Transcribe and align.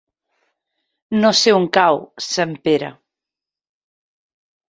No 1.17 1.31
sé 1.39 1.53
on 1.57 1.67
cau 1.77 2.01
Sempere. 2.29 2.89